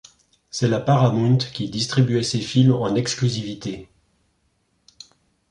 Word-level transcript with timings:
C'est 0.49 0.67
la 0.67 0.79
Paramount 0.79 1.37
qui 1.37 1.65
y 1.65 1.69
distribuait 1.69 2.23
ses 2.23 2.41
films 2.41 2.73
en 2.73 2.95
exclusivité. 2.95 3.87